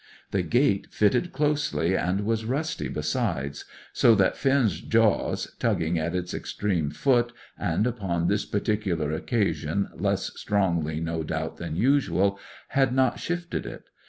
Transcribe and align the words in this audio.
The 0.31 0.41
gate 0.41 0.87
fitted 0.89 1.31
closely, 1.31 1.95
and 1.95 2.25
was 2.25 2.43
rusty, 2.43 2.87
besides; 2.87 3.65
so 3.93 4.15
that 4.15 4.35
Finn's 4.35 4.81
jaws, 4.81 5.55
tugging 5.59 5.99
at 5.99 6.15
its 6.15 6.33
extreme 6.33 6.89
foot, 6.89 7.31
and 7.55 7.85
upon 7.85 8.25
this 8.27 8.43
particular 8.45 9.11
occasion 9.11 9.89
less 9.93 10.31
strongly 10.39 10.99
no 10.99 11.21
doubt 11.21 11.57
than 11.57 11.75
usual, 11.75 12.39
had 12.69 12.95
not 12.95 13.19
shifted 13.19 13.67
it. 13.67 13.89